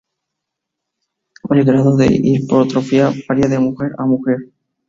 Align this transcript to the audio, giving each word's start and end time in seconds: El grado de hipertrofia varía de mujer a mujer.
El 1.51 1.63
grado 1.63 1.95
de 1.95 2.07
hipertrofia 2.11 3.13
varía 3.29 3.47
de 3.47 3.59
mujer 3.59 3.91
a 3.99 4.05
mujer. 4.07 4.37